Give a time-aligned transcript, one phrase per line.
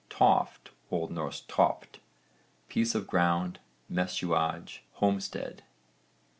[0.09, 0.71] TOFT.
[0.91, 1.29] O.N.
[1.47, 1.99] topt,
[2.69, 5.61] piece of ground, messuage, homestead.